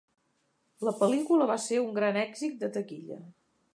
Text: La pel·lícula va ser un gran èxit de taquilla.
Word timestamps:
La 0.87 0.93
pel·lícula 1.01 1.47
va 1.51 1.57
ser 1.67 1.77
un 1.83 1.93
gran 1.99 2.19
èxit 2.23 2.57
de 2.65 2.71
taquilla. 2.79 3.21